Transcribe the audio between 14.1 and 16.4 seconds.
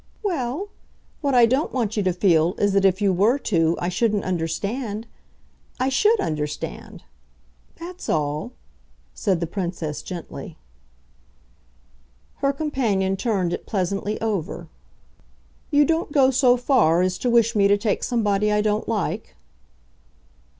over. "You don't go